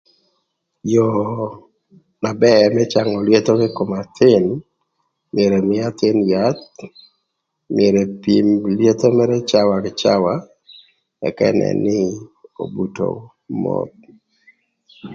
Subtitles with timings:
[0.91, 1.45] Yoo
[2.23, 4.45] na bër më cangö lyetho kï kom athïn,
[5.33, 6.63] myero ëmïï athïn yath,
[7.75, 10.33] myero epim lyetho mërë cawa kï cawa
[11.27, 11.99] ëk ënën nï
[12.63, 13.07] obuto
[13.61, 13.99] moth.